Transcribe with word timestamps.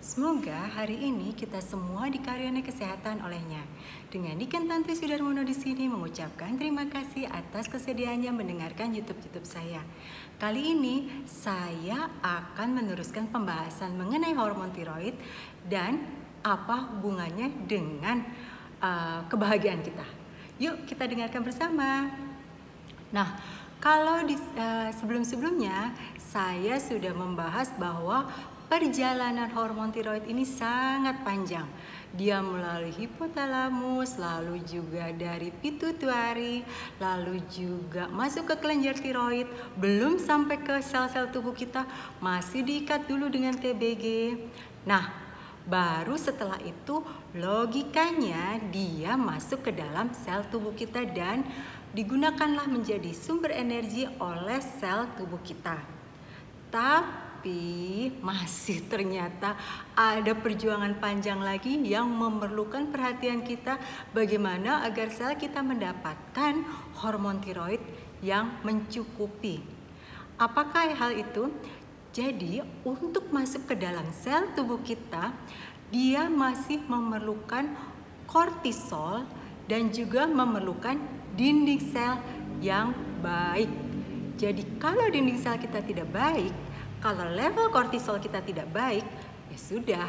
Semoga 0.00 0.56
hari 0.72 0.96
ini 0.96 1.36
kita 1.36 1.60
semua 1.60 2.08
dikaryai 2.08 2.64
kesehatan 2.64 3.20
olehnya. 3.20 3.60
Dengan 4.08 4.40
Niken 4.40 4.64
Tanti 4.64 4.96
Sudarmono 4.96 5.44
di 5.44 5.52
sini 5.52 5.84
mengucapkan 5.84 6.56
terima 6.56 6.88
kasih 6.88 7.28
atas 7.28 7.68
kesediaannya 7.68 8.32
mendengarkan 8.32 8.96
YouTube-YouTube 8.96 9.44
saya. 9.44 9.84
Kali 10.40 10.72
ini 10.72 11.12
saya 11.28 12.08
akan 12.24 12.80
meneruskan 12.80 13.28
pembahasan 13.28 14.00
mengenai 14.00 14.32
hormon 14.32 14.72
tiroid 14.72 15.12
dan 15.68 16.00
apa 16.40 16.88
hubungannya 16.88 17.68
dengan 17.68 18.24
uh, 18.80 19.28
kebahagiaan 19.28 19.84
kita. 19.84 20.08
Yuk 20.56 20.88
kita 20.88 21.04
dengarkan 21.04 21.44
bersama. 21.44 22.08
Nah, 23.12 23.28
kalau 23.76 24.24
uh, 24.24 24.88
sebelum-sebelumnya 24.88 25.92
saya 26.16 26.80
sudah 26.80 27.12
membahas 27.12 27.68
bahwa 27.76 28.24
perjalanan 28.68 29.50
hormon 29.52 29.92
tiroid 29.92 30.24
ini 30.26 30.42
sangat 30.42 31.20
panjang. 31.22 31.66
Dia 32.14 32.38
melalui 32.38 32.94
hipotalamus, 32.94 34.22
lalu 34.22 34.62
juga 34.62 35.10
dari 35.10 35.50
pituitari, 35.50 36.62
lalu 37.02 37.42
juga 37.50 38.06
masuk 38.06 38.54
ke 38.54 38.56
kelenjar 38.62 38.94
tiroid, 38.94 39.50
belum 39.74 40.22
sampai 40.22 40.62
ke 40.62 40.78
sel-sel 40.78 41.26
tubuh 41.34 41.50
kita, 41.50 41.82
masih 42.22 42.62
diikat 42.62 43.10
dulu 43.10 43.26
dengan 43.26 43.58
TBG. 43.58 44.38
Nah, 44.86 45.10
baru 45.66 46.14
setelah 46.14 46.62
itu 46.62 47.02
logikanya 47.34 48.62
dia 48.70 49.18
masuk 49.18 49.66
ke 49.66 49.70
dalam 49.74 50.14
sel 50.14 50.46
tubuh 50.52 50.76
kita 50.76 51.02
dan 51.08 51.42
digunakanlah 51.96 52.70
menjadi 52.70 53.10
sumber 53.10 53.50
energi 53.50 54.06
oleh 54.22 54.62
sel 54.62 55.10
tubuh 55.18 55.42
kita. 55.42 55.82
Tapi 56.70 57.23
tapi 57.44 58.08
masih 58.24 58.88
ternyata 58.88 59.52
ada 59.92 60.32
perjuangan 60.32 60.96
panjang 60.96 61.36
lagi 61.44 61.76
yang 61.76 62.08
memerlukan 62.08 62.88
perhatian 62.88 63.44
kita 63.44 63.76
bagaimana 64.16 64.80
agar 64.80 65.12
sel 65.12 65.36
kita 65.36 65.60
mendapatkan 65.60 66.64
hormon 67.04 67.44
tiroid 67.44 67.84
yang 68.24 68.48
mencukupi. 68.64 69.60
Apakah 70.40 70.88
hal 70.96 71.20
itu? 71.20 71.52
Jadi, 72.16 72.64
untuk 72.80 73.28
masuk 73.28 73.68
ke 73.68 73.76
dalam 73.76 74.08
sel 74.16 74.48
tubuh 74.56 74.80
kita, 74.80 75.36
dia 75.92 76.32
masih 76.32 76.80
memerlukan 76.88 77.68
kortisol 78.24 79.28
dan 79.68 79.92
juga 79.92 80.24
memerlukan 80.24 80.96
dinding 81.36 81.92
sel 81.92 82.16
yang 82.64 82.96
baik. 83.20 83.68
Jadi, 84.40 84.64
kalau 84.80 85.12
dinding 85.12 85.36
sel 85.36 85.60
kita 85.60 85.84
tidak 85.84 86.08
baik, 86.08 86.72
kalau 87.04 87.28
level 87.28 87.68
kortisol 87.68 88.16
kita 88.16 88.40
tidak 88.40 88.64
baik, 88.72 89.04
ya 89.52 89.58
sudah, 89.60 90.08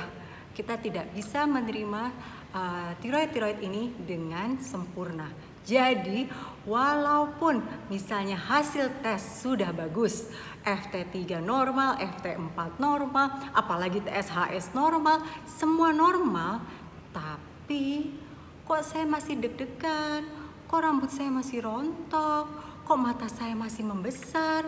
kita 0.55 0.79
tidak 0.79 1.11
bisa 1.11 1.43
menerima 1.43 2.15
uh, 2.55 2.95
tiroid-tiroid 3.03 3.59
ini 3.59 3.91
dengan 3.99 4.55
sempurna. 4.63 5.27
Jadi, 5.67 6.31
walaupun 6.63 7.59
misalnya 7.91 8.39
hasil 8.39 9.03
tes 9.03 9.43
sudah 9.43 9.75
bagus, 9.75 10.31
FT3 10.63 11.44
normal, 11.44 12.00
FT4 12.00 12.79
normal, 12.79 13.51
apalagi 13.51 14.00
TSHS 14.00 14.72
normal, 14.72 15.19
semua 15.44 15.91
normal, 15.91 16.63
tapi 17.11 18.16
kok 18.63 18.88
saya 18.88 19.03
masih 19.03 19.35
deg-degan, 19.35 20.23
kok 20.63 20.79
rambut 20.79 21.11
saya 21.11 21.28
masih 21.28 21.59
rontok, 21.59 22.45
kok 22.88 23.00
mata 23.01 23.28
saya 23.28 23.51
masih 23.51 23.84
membesar, 23.84 24.63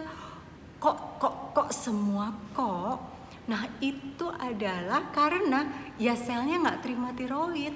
kok 0.81 1.21
kok 1.21 1.46
kok 1.67 1.75
semua 1.75 2.31
kok. 2.55 3.03
Nah 3.51 3.67
itu 3.83 4.23
adalah 4.39 5.11
karena 5.11 5.67
ya 5.99 6.15
selnya 6.15 6.63
nggak 6.63 6.79
terima 6.79 7.11
tiroid. 7.11 7.75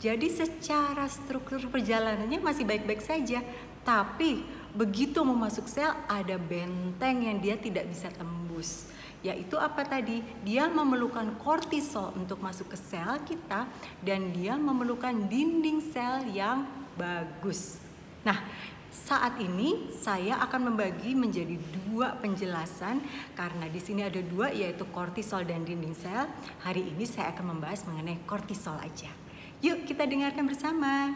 Jadi 0.00 0.32
secara 0.32 1.04
struktur 1.12 1.60
perjalanannya 1.68 2.40
masih 2.40 2.64
baik-baik 2.64 3.04
saja. 3.04 3.44
Tapi 3.84 4.40
begitu 4.72 5.20
mau 5.28 5.36
masuk 5.36 5.68
sel 5.68 5.92
ada 6.08 6.40
benteng 6.40 7.28
yang 7.28 7.36
dia 7.36 7.60
tidak 7.60 7.92
bisa 7.92 8.08
tembus. 8.08 8.88
Yaitu 9.20 9.60
apa 9.60 9.84
tadi? 9.84 10.24
Dia 10.40 10.64
memerlukan 10.72 11.36
kortisol 11.36 12.16
untuk 12.16 12.40
masuk 12.40 12.72
ke 12.72 12.80
sel 12.80 13.20
kita 13.28 13.68
dan 14.00 14.32
dia 14.32 14.56
memerlukan 14.56 15.28
dinding 15.28 15.84
sel 15.84 16.24
yang 16.32 16.64
bagus. 16.96 17.76
Nah 18.24 18.40
saat 18.88 19.36
ini 19.40 19.92
saya 19.92 20.40
akan 20.44 20.72
membagi 20.72 21.12
menjadi 21.12 21.56
dua 21.88 22.16
penjelasan 22.20 23.00
karena 23.36 23.68
di 23.68 23.80
sini 23.80 24.04
ada 24.04 24.20
dua 24.20 24.48
yaitu 24.52 24.84
kortisol 24.88 25.44
dan 25.44 25.64
dinding 25.64 25.96
sel. 25.96 26.28
Hari 26.64 26.96
ini 26.96 27.04
saya 27.04 27.32
akan 27.36 27.56
membahas 27.56 27.84
mengenai 27.84 28.20
kortisol 28.24 28.76
aja. 28.80 29.12
Yuk 29.60 29.84
kita 29.84 30.08
dengarkan 30.08 30.44
bersama. 30.48 31.12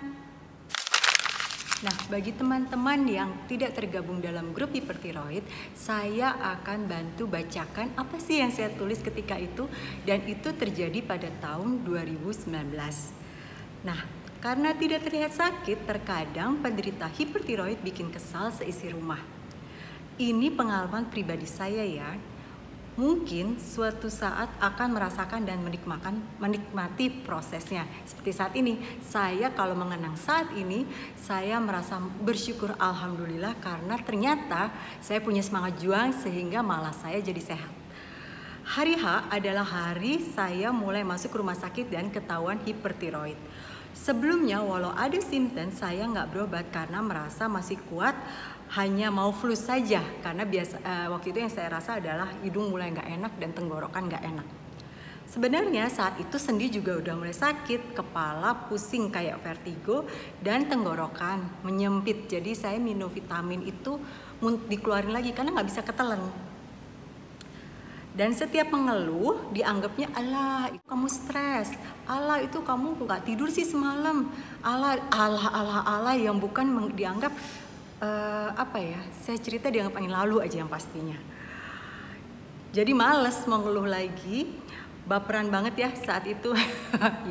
Nah, 1.82 1.96
bagi 2.06 2.30
teman-teman 2.30 3.10
yang 3.10 3.30
tidak 3.50 3.74
tergabung 3.74 4.22
dalam 4.22 4.54
grup 4.54 4.70
hipertiroid, 4.70 5.42
saya 5.74 6.30
akan 6.54 6.86
bantu 6.86 7.26
bacakan 7.26 7.90
apa 7.98 8.22
sih 8.22 8.38
yang 8.38 8.54
saya 8.54 8.70
tulis 8.70 9.02
ketika 9.02 9.34
itu 9.34 9.66
dan 10.06 10.22
itu 10.22 10.54
terjadi 10.54 11.02
pada 11.02 11.26
tahun 11.42 11.82
2019. 11.82 12.54
Nah, 13.82 14.21
karena 14.42 14.74
tidak 14.74 15.06
terlihat 15.06 15.32
sakit, 15.38 15.86
terkadang 15.86 16.58
penderita 16.58 17.06
hipertiroid 17.06 17.78
bikin 17.78 18.10
kesal 18.10 18.50
seisi 18.50 18.90
rumah. 18.90 19.22
Ini 20.18 20.50
pengalaman 20.50 21.06
pribadi 21.06 21.46
saya 21.46 21.86
ya. 21.86 22.18
Mungkin 22.92 23.56
suatu 23.56 24.12
saat 24.12 24.52
akan 24.60 24.92
merasakan 24.92 25.48
dan 25.48 25.64
menikmati, 25.64 26.12
menikmati 26.36 27.08
prosesnya. 27.24 27.88
Seperti 28.04 28.30
saat 28.36 28.52
ini, 28.52 28.76
saya 29.00 29.48
kalau 29.48 29.72
mengenang 29.72 30.12
saat 30.20 30.52
ini, 30.52 30.84
saya 31.16 31.56
merasa 31.56 31.96
bersyukur 32.20 32.76
Alhamdulillah 32.76 33.56
karena 33.64 33.96
ternyata 33.96 34.68
saya 35.00 35.24
punya 35.24 35.40
semangat 35.40 35.80
juang 35.80 36.12
sehingga 36.12 36.60
malah 36.60 36.92
saya 36.92 37.16
jadi 37.24 37.40
sehat. 37.40 37.72
Hari 38.62 39.00
H 39.00 39.32
adalah 39.32 39.64
hari 39.64 40.20
saya 40.20 40.68
mulai 40.68 41.00
masuk 41.00 41.32
rumah 41.40 41.56
sakit 41.56 41.88
dan 41.88 42.12
ketahuan 42.12 42.60
hipertiroid. 42.60 43.40
Sebelumnya 43.92 44.64
walau 44.64 44.90
ada 44.96 45.20
simptom 45.20 45.68
saya 45.68 46.08
nggak 46.08 46.32
berobat 46.32 46.66
karena 46.72 47.04
merasa 47.04 47.44
masih 47.44 47.76
kuat 47.92 48.16
hanya 48.72 49.12
mau 49.12 49.28
flu 49.36 49.52
saja 49.52 50.00
karena 50.24 50.48
biasa 50.48 50.80
uh, 50.80 51.06
waktu 51.12 51.36
itu 51.36 51.38
yang 51.44 51.52
saya 51.52 51.68
rasa 51.68 52.00
adalah 52.00 52.32
hidung 52.40 52.72
mulai 52.72 52.88
nggak 52.88 53.04
enak 53.04 53.32
dan 53.36 53.52
tenggorokan 53.52 54.08
nggak 54.08 54.24
enak. 54.24 54.48
Sebenarnya 55.28 55.88
saat 55.88 56.20
itu 56.20 56.36
sendi 56.36 56.68
juga 56.68 57.00
udah 57.00 57.16
mulai 57.16 57.32
sakit, 57.32 57.96
kepala 57.96 58.68
pusing 58.68 59.08
kayak 59.08 59.40
vertigo 59.40 60.04
dan 60.44 60.68
tenggorokan 60.68 61.64
menyempit. 61.64 62.28
Jadi 62.28 62.52
saya 62.52 62.76
minum 62.76 63.08
vitamin 63.08 63.64
itu 63.64 63.96
dikeluarin 64.68 65.12
lagi 65.12 65.32
karena 65.32 65.56
nggak 65.56 65.68
bisa 65.72 65.80
ketelan 65.80 66.20
dan 68.12 68.36
setiap 68.36 68.68
mengeluh 68.68 69.40
dianggapnya 69.56 70.12
Allah 70.12 70.68
itu 70.68 70.84
kamu 70.84 71.08
stres, 71.08 71.72
Allah 72.04 72.44
itu 72.44 72.60
kamu 72.60 73.00
nggak 73.08 73.24
tidur 73.24 73.48
sih 73.48 73.64
semalam, 73.64 74.28
Allah 74.60 75.00
Allah 75.08 75.48
Allah 75.48 75.80
Allah 75.88 76.14
yang 76.20 76.36
bukan 76.36 76.92
dianggap 76.92 77.32
uh, 78.04 78.52
apa 78.52 78.78
ya? 78.84 79.00
Saya 79.24 79.40
cerita 79.40 79.72
dianggap 79.72 79.96
angin 79.96 80.12
lalu 80.12 80.44
aja 80.44 80.60
yang 80.60 80.68
pastinya. 80.68 81.16
Jadi 82.76 82.92
males 82.92 83.48
mengeluh 83.48 83.88
lagi, 83.88 84.60
baperan 85.08 85.48
banget 85.48 85.88
ya 85.88 85.90
saat 85.96 86.28
itu. 86.28 86.52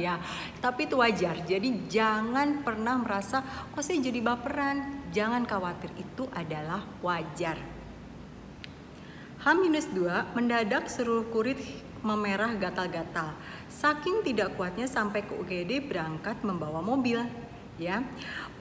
Ya 0.01 0.17
tapi 0.65 0.89
itu 0.89 0.97
wajar. 0.97 1.45
Jadi 1.45 1.85
jangan 1.93 2.65
pernah 2.65 2.97
merasa 2.97 3.45
kok 3.45 3.85
saya 3.85 4.01
jadi 4.01 4.17
baperan? 4.17 5.05
Jangan 5.13 5.45
khawatir 5.45 5.93
itu 5.93 6.25
adalah 6.33 6.81
wajar 7.05 7.80
H-2 9.41 9.97
mendadak 10.37 10.85
seluruh 10.85 11.25
kulit 11.33 11.57
memerah 12.05 12.53
gatal-gatal. 12.61 13.33
Saking 13.73 14.21
tidak 14.21 14.53
kuatnya 14.53 14.85
sampai 14.85 15.25
ke 15.25 15.33
UGD 15.33 15.89
berangkat 15.89 16.45
membawa 16.45 16.77
mobil. 16.77 17.25
Ya, 17.81 18.05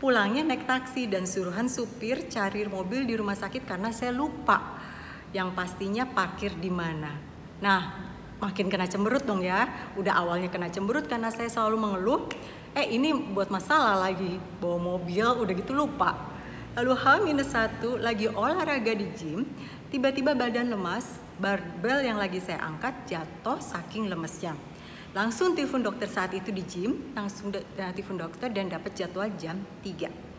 pulangnya 0.00 0.40
naik 0.40 0.64
taksi 0.64 1.04
dan 1.04 1.28
suruhan 1.28 1.68
supir 1.68 2.24
cari 2.32 2.64
mobil 2.64 3.04
di 3.04 3.12
rumah 3.12 3.36
sakit 3.36 3.68
karena 3.68 3.92
saya 3.92 4.16
lupa 4.16 4.80
yang 5.36 5.52
pastinya 5.52 6.08
parkir 6.08 6.56
di 6.56 6.72
mana. 6.72 7.12
Nah, 7.60 7.80
makin 8.40 8.72
kena 8.72 8.88
cemberut 8.88 9.28
dong 9.28 9.44
ya. 9.44 9.68
Udah 10.00 10.16
awalnya 10.16 10.48
kena 10.48 10.72
cemberut 10.72 11.04
karena 11.04 11.28
saya 11.28 11.52
selalu 11.52 11.76
mengeluh. 11.76 12.24
Eh 12.72 12.96
ini 12.96 13.12
buat 13.12 13.52
masalah 13.52 14.00
lagi 14.00 14.40
bawa 14.56 14.96
mobil 14.96 15.28
udah 15.44 15.52
gitu 15.52 15.76
lupa. 15.76 16.39
Lalu 16.78 16.92
H-1 16.94 17.82
lagi 17.98 18.30
olahraga 18.30 18.94
di 18.94 19.10
gym, 19.18 19.42
Tiba-tiba 19.90 20.38
badan 20.38 20.70
lemas, 20.70 21.18
barbel 21.42 22.06
yang 22.06 22.14
lagi 22.14 22.38
saya 22.38 22.62
angkat 22.62 22.94
jatuh 23.10 23.58
saking 23.58 24.06
lemesnya. 24.06 24.54
Langsung 25.10 25.58
telepon 25.58 25.82
dokter 25.82 26.06
saat 26.06 26.30
itu 26.30 26.54
di 26.54 26.62
gym, 26.62 27.10
langsung 27.10 27.50
uh, 27.50 27.90
telepon 27.90 28.22
dokter 28.22 28.54
dan 28.54 28.70
dapat 28.70 28.94
jadwal 28.94 29.26
jam 29.34 29.58
3. 29.82 30.29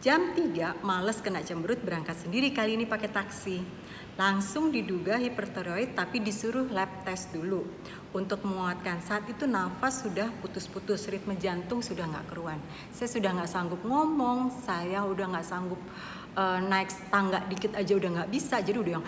Jam 0.00 0.32
3 0.32 0.80
males 0.80 1.20
kena 1.20 1.44
cemberut 1.44 1.76
berangkat 1.84 2.16
sendiri 2.24 2.56
kali 2.56 2.72
ini 2.72 2.88
pakai 2.88 3.12
taksi. 3.12 3.60
Langsung 4.16 4.72
diduga 4.72 5.20
hipertiroid 5.20 5.92
tapi 5.92 6.24
disuruh 6.24 6.72
lab 6.72 6.88
test 7.04 7.28
dulu. 7.36 7.68
untuk 8.10 8.42
menguatkan 8.42 8.98
saat 8.98 9.22
itu 9.30 9.46
nafas 9.46 10.02
sudah 10.02 10.34
putus-putus 10.42 11.06
ritme 11.06 11.38
jantung 11.38 11.78
sudah 11.78 12.10
nggak 12.10 12.26
keruan 12.34 12.58
saya 12.90 13.06
sudah 13.06 13.30
nggak 13.38 13.50
sanggup 13.50 13.80
ngomong 13.86 14.50
saya 14.66 15.06
udah 15.06 15.30
nggak 15.30 15.46
sanggup 15.46 15.78
uh, 16.34 16.58
naik 16.58 16.90
tangga 17.06 17.38
dikit 17.46 17.78
aja 17.78 17.92
udah 17.94 18.10
nggak 18.18 18.30
bisa 18.34 18.58
jadi 18.58 18.78
udah 18.82 18.92
yang 18.98 19.06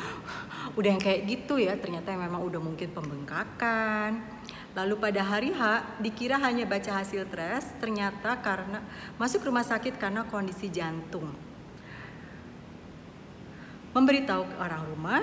udah 0.78 0.88
yang 0.94 1.02
kayak 1.02 1.20
gitu 1.26 1.58
ya 1.58 1.74
ternyata 1.74 2.14
memang 2.14 2.46
udah 2.46 2.62
mungkin 2.62 2.94
pembengkakan 2.94 4.22
lalu 4.72 4.94
pada 4.96 5.20
hari 5.20 5.52
H 5.52 5.84
dikira 6.00 6.40
hanya 6.40 6.64
baca 6.64 7.00
hasil 7.00 7.28
tes 7.28 7.64
ternyata 7.76 8.36
karena 8.40 8.80
masuk 9.20 9.44
rumah 9.44 9.64
sakit 9.64 10.00
karena 10.00 10.24
kondisi 10.24 10.72
jantung 10.72 11.28
memberitahu 13.92 14.48
ke 14.48 14.54
orang 14.56 14.82
rumah 14.88 15.22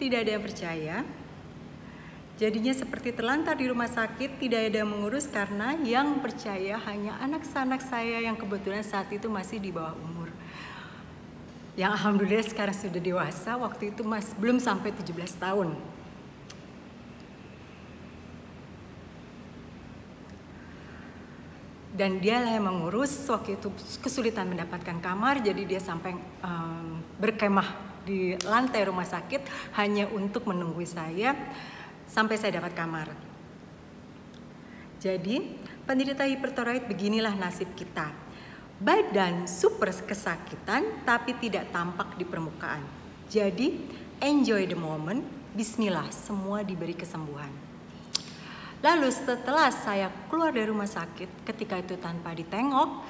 tidak 0.00 0.24
ada 0.24 0.30
yang 0.36 0.44
percaya 0.44 0.96
Jadinya 2.40 2.72
seperti 2.72 3.12
terlantar 3.12 3.52
di 3.52 3.68
rumah 3.68 3.84
sakit, 3.84 4.40
tidak 4.40 4.72
ada 4.72 4.80
yang 4.80 4.88
mengurus 4.88 5.28
karena 5.28 5.76
yang 5.84 6.24
percaya 6.24 6.80
hanya 6.88 7.20
anak-anak 7.20 7.84
saya 7.84 8.24
yang 8.24 8.32
kebetulan 8.32 8.80
saat 8.80 9.12
itu 9.12 9.28
masih 9.28 9.60
di 9.60 9.68
bawah 9.68 9.92
umur. 9.92 10.32
Yang 11.76 12.00
alhamdulillah 12.00 12.46
sekarang 12.48 12.72
sudah 12.72 12.96
dewasa, 12.96 13.60
waktu 13.60 13.92
itu 13.92 14.00
mas 14.08 14.32
belum 14.40 14.56
sampai 14.56 14.88
17 14.88 15.36
tahun. 15.36 15.76
Dan 22.00 22.16
dialah 22.16 22.56
yang 22.56 22.64
mengurus 22.64 23.12
waktu 23.28 23.60
itu 23.60 23.68
kesulitan 24.00 24.48
mendapatkan 24.48 25.04
kamar, 25.04 25.44
jadi 25.44 25.68
dia 25.68 25.80
sampai 25.84 26.16
um, 26.40 26.96
berkemah 27.20 27.76
di 28.08 28.40
lantai 28.48 28.88
rumah 28.88 29.04
sakit 29.04 29.44
hanya 29.76 30.08
untuk 30.08 30.48
menunggu 30.48 30.80
saya 30.88 31.36
sampai 32.08 32.40
saya 32.40 32.56
dapat 32.56 32.72
kamar. 32.72 33.12
Jadi, 34.96 35.60
penderita 35.84 36.24
hipertiroid 36.24 36.88
beginilah 36.88 37.36
nasib 37.36 37.68
kita. 37.76 38.08
Badan 38.80 39.44
super 39.44 39.92
kesakitan 39.92 41.04
tapi 41.04 41.36
tidak 41.36 41.68
tampak 41.68 42.16
di 42.16 42.24
permukaan. 42.24 42.80
Jadi, 43.28 43.76
enjoy 44.24 44.64
the 44.64 44.76
moment, 44.76 45.20
bismillah, 45.52 46.08
semua 46.08 46.64
diberi 46.64 46.96
kesembuhan. 46.96 47.52
Lalu 48.80 49.08
setelah 49.12 49.68
saya 49.68 50.08
keluar 50.32 50.56
dari 50.56 50.64
rumah 50.64 50.88
sakit, 50.88 51.44
ketika 51.44 51.76
itu 51.76 52.00
tanpa 52.00 52.32
ditengok, 52.32 53.04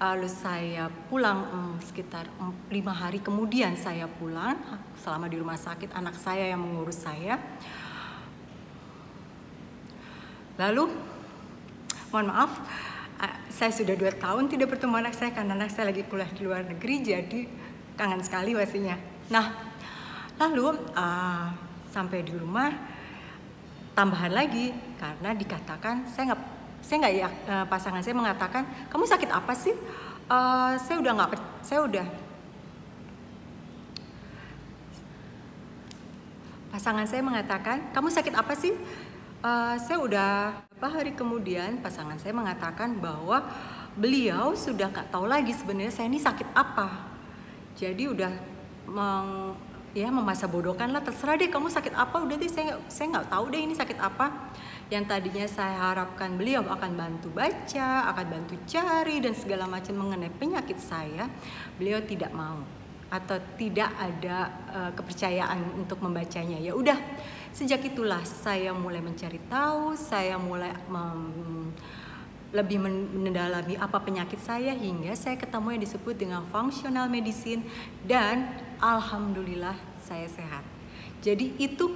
lalu 0.00 0.28
saya 0.32 0.88
pulang 1.12 1.44
hmm, 1.44 1.74
sekitar 1.84 2.24
lima 2.72 2.96
hari 2.96 3.20
kemudian 3.20 3.76
saya 3.76 4.08
pulang 4.08 4.56
selama 4.96 5.28
di 5.28 5.36
rumah 5.36 5.60
sakit 5.60 5.92
anak 5.92 6.16
saya 6.16 6.48
yang 6.48 6.64
mengurus 6.64 7.04
saya 7.04 7.36
Lalu, 10.60 10.92
mohon 12.12 12.28
maaf, 12.28 12.52
saya 13.48 13.72
sudah 13.72 13.96
dua 13.96 14.12
tahun 14.12 14.52
tidak 14.52 14.76
bertemu 14.76 15.00
anak 15.00 15.16
saya 15.16 15.32
karena 15.32 15.56
anak 15.56 15.72
saya 15.72 15.88
lagi 15.88 16.04
kuliah 16.04 16.28
di 16.28 16.44
luar 16.44 16.68
negeri, 16.68 17.00
jadi 17.00 17.40
kangen 17.96 18.20
sekali 18.20 18.52
pastinya. 18.52 19.00
Nah, 19.32 19.56
lalu 20.36 20.76
uh, 20.92 21.48
sampai 21.88 22.20
di 22.28 22.36
rumah 22.36 22.76
tambahan 23.96 24.36
lagi 24.36 24.68
karena 25.00 25.32
dikatakan 25.32 26.04
saya 26.04 26.36
nggak 26.36 26.42
saya 26.84 26.96
nggak 27.00 27.14
ya 27.16 27.28
uh, 27.48 27.64
pasangan 27.64 28.04
saya 28.04 28.12
mengatakan 28.12 28.68
kamu 28.92 29.04
sakit 29.08 29.30
apa 29.32 29.52
sih? 29.56 29.72
Uh, 30.28 30.76
saya 30.76 31.00
udah 31.00 31.12
nggak 31.16 31.30
saya 31.64 31.80
udah 31.88 32.06
pasangan 36.70 37.08
saya 37.08 37.24
mengatakan 37.24 37.90
kamu 37.96 38.08
sakit 38.12 38.34
apa 38.36 38.52
sih? 38.52 38.76
uh, 39.44 39.76
saya 39.80 39.98
udah 40.00 40.30
beberapa 40.68 40.88
hari 40.96 41.12
kemudian 41.12 41.80
pasangan 41.84 42.16
saya 42.16 42.32
mengatakan 42.32 42.96
bahwa 43.00 43.44
beliau 43.96 44.56
sudah 44.56 44.88
nggak 44.88 45.12
tahu 45.12 45.28
lagi 45.28 45.52
sebenarnya 45.52 45.92
saya 45.92 46.06
ini 46.08 46.20
sakit 46.20 46.48
apa. 46.56 47.10
Jadi 47.76 48.08
udah 48.08 48.32
meng, 48.88 49.56
ya 49.96 50.08
memasa 50.08 50.48
bodohkan 50.48 50.92
lah 50.92 51.04
terserah 51.04 51.36
deh 51.36 51.48
kamu 51.52 51.68
sakit 51.68 51.92
apa 51.96 52.16
udah 52.16 52.36
deh 52.36 52.50
saya 52.50 52.80
saya 52.88 53.06
nggak 53.16 53.28
tahu 53.28 53.44
deh 53.52 53.60
ini 53.60 53.74
sakit 53.74 53.98
apa 53.98 54.52
yang 54.90 55.06
tadinya 55.06 55.46
saya 55.46 55.94
harapkan 55.94 56.34
beliau 56.34 56.66
akan 56.66 56.92
bantu 56.98 57.30
baca 57.30 58.10
akan 58.10 58.26
bantu 58.26 58.58
cari 58.66 59.22
dan 59.22 59.38
segala 59.38 59.70
macam 59.70 59.94
mengenai 59.94 60.34
penyakit 60.34 60.82
saya 60.82 61.30
beliau 61.78 62.02
tidak 62.02 62.34
mau 62.34 62.60
atau 63.10 63.38
tidak 63.58 63.90
ada 63.98 64.50
uh, 64.70 64.90
kepercayaan 64.94 65.78
untuk 65.78 65.98
membacanya 66.02 66.58
ya 66.58 66.74
udah 66.74 66.98
Sejak 67.50 67.82
itulah 67.82 68.22
saya 68.22 68.70
mulai 68.70 69.02
mencari 69.02 69.42
tahu, 69.50 69.98
saya 69.98 70.38
mulai 70.38 70.70
mem, 70.86 71.74
lebih 72.54 72.78
mendalami 73.14 73.74
apa 73.74 73.98
penyakit 73.98 74.38
saya 74.38 74.74
hingga 74.74 75.14
saya 75.18 75.34
ketemu 75.34 75.74
yang 75.74 75.82
disebut 75.82 76.14
dengan 76.14 76.42
functional 76.50 77.10
medicine 77.10 77.66
dan 78.06 78.54
alhamdulillah 78.78 79.74
saya 79.98 80.30
sehat. 80.30 80.62
Jadi 81.20 81.58
itu 81.58 81.90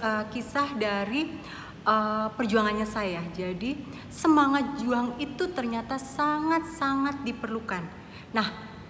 uh, 0.00 0.24
kisah 0.32 0.72
dari 0.80 1.36
uh, 1.84 2.28
perjuangannya 2.34 2.88
saya. 2.88 3.22
Jadi 3.36 3.78
semangat 4.08 4.80
juang 4.80 5.16
itu 5.20 5.48
ternyata 5.52 6.00
sangat-sangat 6.00 7.22
diperlukan. 7.22 7.84
Nah, 8.34 8.48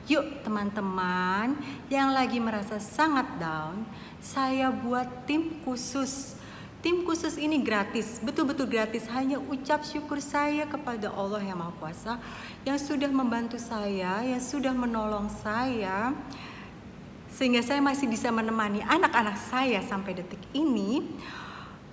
yuk 0.08 0.43
teman-teman 0.46 1.58
yang 1.93 2.14
lagi 2.14 2.41
merasa 2.41 2.81
sangat 2.81 3.26
down, 3.37 3.85
saya 4.23 4.73
buat 4.73 5.26
tim 5.29 5.61
khusus. 5.62 6.38
Tim 6.85 7.00
khusus 7.08 7.41
ini 7.41 7.64
gratis, 7.64 8.20
betul-betul 8.20 8.69
gratis. 8.69 9.08
Hanya 9.08 9.40
ucap 9.40 9.88
syukur 9.88 10.20
saya 10.20 10.69
kepada 10.69 11.08
Allah 11.08 11.40
yang 11.40 11.56
Maha 11.56 11.73
Kuasa 11.81 12.20
yang 12.61 12.76
sudah 12.76 13.09
membantu 13.09 13.57
saya, 13.57 14.21
yang 14.21 14.40
sudah 14.40 14.76
menolong 14.76 15.33
saya 15.33 16.12
sehingga 17.35 17.66
saya 17.66 17.83
masih 17.83 18.07
bisa 18.07 18.30
menemani 18.30 18.78
anak-anak 18.87 19.35
saya 19.50 19.83
sampai 19.83 20.14
detik 20.14 20.38
ini 20.54 21.02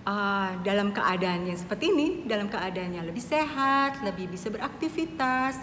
uh, 0.05 0.58
dalam 0.65 0.93
keadaan 0.93 1.46
yang 1.46 1.58
seperti 1.58 1.91
ini, 1.93 2.08
dalam 2.25 2.48
keadaan 2.48 2.96
yang 2.96 3.05
lebih 3.05 3.22
sehat, 3.22 4.01
lebih 4.05 4.29
bisa 4.31 4.50
beraktivitas. 4.50 5.58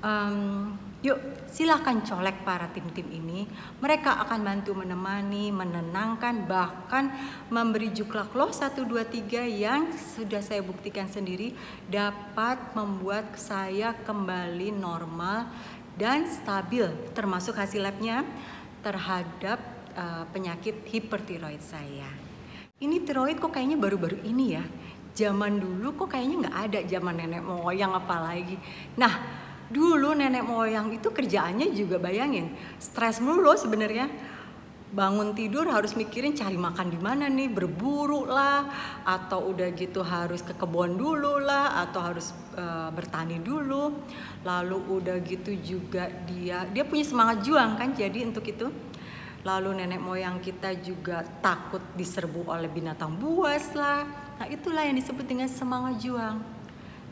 Um, 0.00 0.76
Yuk, 1.04 1.22
silahkan 1.46 2.02
colek 2.02 2.42
para 2.42 2.66
tim-tim 2.74 3.06
ini. 3.14 3.46
Mereka 3.78 4.26
akan 4.26 4.42
bantu 4.42 4.74
menemani, 4.74 5.54
menenangkan, 5.54 6.50
bahkan 6.50 7.14
memberi 7.46 7.94
juklak 7.94 8.34
loh 8.34 8.50
1, 8.50 8.74
2, 8.82 9.04
3 9.04 9.46
yang 9.46 9.92
sudah 9.94 10.42
saya 10.42 10.66
buktikan 10.66 11.06
sendiri 11.06 11.54
dapat 11.86 12.58
membuat 12.74 13.38
saya 13.38 13.94
kembali 14.02 14.74
normal 14.74 15.46
dan 15.94 16.26
stabil 16.26 16.90
termasuk 17.14 17.54
hasil 17.54 17.86
labnya 17.86 18.26
terhadap 18.82 19.62
uh, 19.94 20.26
penyakit 20.34 20.80
hipertiroid 20.90 21.62
saya. 21.62 22.25
Ini 22.76 23.08
tiroid 23.08 23.40
kok 23.40 23.56
kayaknya 23.56 23.80
baru-baru 23.80 24.20
ini 24.20 24.52
ya. 24.52 24.64
Zaman 25.16 25.56
dulu 25.56 25.96
kok 25.96 26.12
kayaknya 26.12 26.44
nggak 26.44 26.56
ada 26.68 26.80
zaman 26.84 27.14
nenek 27.16 27.40
moyang 27.40 27.96
apalagi. 27.96 28.60
Nah, 29.00 29.16
dulu 29.72 30.12
nenek 30.12 30.44
moyang 30.44 30.92
itu 30.92 31.08
kerjaannya 31.08 31.72
juga 31.72 31.96
bayangin 31.96 32.52
stres 32.78 33.18
mulu 33.18 33.50
sebenarnya 33.56 34.06
bangun 34.86 35.34
tidur 35.34 35.66
harus 35.66 35.98
mikirin 35.98 36.38
cari 36.38 36.54
makan 36.54 36.94
di 36.94 37.00
mana 37.02 37.26
nih 37.26 37.50
berburu 37.50 38.22
lah 38.22 38.70
atau 39.02 39.50
udah 39.50 39.74
gitu 39.74 40.06
harus 40.06 40.46
ke 40.46 40.54
kebun 40.54 40.94
dulu 40.94 41.42
lah 41.42 41.82
atau 41.82 42.00
harus 42.06 42.30
uh, 42.54 42.94
bertani 42.94 43.42
dulu 43.42 43.90
lalu 44.46 44.78
udah 45.02 45.18
gitu 45.26 45.58
juga 45.58 46.06
dia 46.30 46.62
dia 46.70 46.86
punya 46.86 47.02
semangat 47.02 47.42
juang 47.42 47.74
kan 47.74 47.90
jadi 47.98 48.30
untuk 48.30 48.46
itu 48.46 48.70
lalu 49.46 49.78
nenek 49.78 50.02
moyang 50.02 50.42
kita 50.42 50.74
juga 50.82 51.22
takut 51.38 51.80
diserbu 51.94 52.50
oleh 52.50 52.66
binatang 52.66 53.14
buas 53.14 53.70
lah 53.78 54.02
nah 54.42 54.46
itulah 54.50 54.82
yang 54.82 54.98
disebut 54.98 55.22
dengan 55.22 55.46
semangat 55.46 56.02
juang 56.02 56.56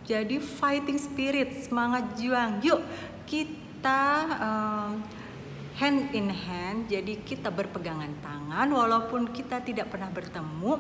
jadi 0.05 0.37
fighting 0.37 1.01
spirit, 1.01 1.65
semangat 1.65 2.21
juang. 2.21 2.61
Yuk 2.61 2.85
kita 3.25 4.29
um, 4.37 5.01
hand 5.81 6.13
in 6.13 6.29
hand. 6.29 6.93
Jadi 6.93 7.25
kita 7.25 7.49
berpegangan 7.49 8.13
tangan 8.21 8.69
walaupun 8.69 9.33
kita 9.33 9.65
tidak 9.65 9.89
pernah 9.89 10.13
bertemu 10.13 10.77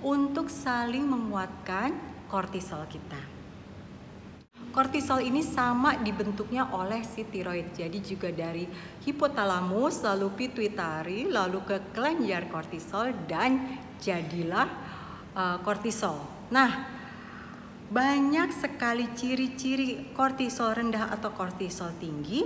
untuk 0.00 0.48
saling 0.48 1.04
menguatkan 1.04 1.92
kortisol 2.32 2.88
kita. 2.88 3.33
Kortisol 4.74 5.22
ini 5.22 5.38
sama 5.38 5.94
dibentuknya 6.02 6.66
oleh 6.74 7.06
si 7.06 7.22
tiroid. 7.22 7.70
Jadi 7.78 8.02
juga 8.02 8.34
dari 8.34 8.66
hipotalamus, 9.06 10.02
lalu 10.02 10.34
pituitari, 10.34 11.30
lalu 11.30 11.62
ke 11.62 11.94
kelenjar 11.94 12.50
kortisol 12.50 13.14
dan 13.30 13.78
jadilah 14.02 14.66
uh, 15.38 15.62
kortisol. 15.62 16.18
Nah, 16.50 16.90
banyak 17.86 18.50
sekali 18.50 19.14
ciri-ciri 19.14 20.10
kortisol 20.10 20.74
rendah 20.74 21.06
atau 21.14 21.30
kortisol 21.30 21.94
tinggi, 22.02 22.42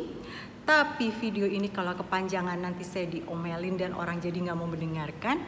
Tapi 0.68 1.08
video 1.16 1.48
ini 1.48 1.72
kalau 1.72 1.96
kepanjangan 1.96 2.60
nanti 2.60 2.84
saya 2.84 3.08
diomelin 3.08 3.80
dan 3.80 3.96
orang 3.96 4.20
jadi 4.20 4.36
nggak 4.36 4.58
mau 4.60 4.68
mendengarkan. 4.68 5.40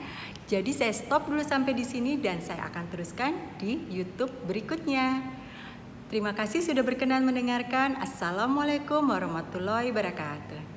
Jadi 0.48 0.72
saya 0.72 0.96
stop 0.96 1.28
dulu 1.28 1.44
sampai 1.44 1.76
di 1.76 1.84
sini 1.84 2.16
dan 2.16 2.40
saya 2.40 2.64
akan 2.72 2.88
teruskan 2.88 3.36
di 3.60 3.84
YouTube 3.92 4.32
berikutnya. 4.48 5.20
Terima 6.10 6.34
kasih 6.34 6.58
sudah 6.58 6.82
berkenan 6.82 7.22
mendengarkan. 7.22 7.94
Assalamualaikum 8.02 8.98
warahmatullahi 9.14 9.94
wabarakatuh. 9.94 10.69